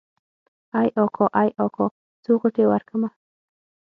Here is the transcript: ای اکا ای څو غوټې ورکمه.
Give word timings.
ای 0.79 0.87
اکا 1.01 1.25
ای 1.41 1.49
څو 2.23 2.31
غوټې 2.41 2.65
ورکمه. 2.67 3.09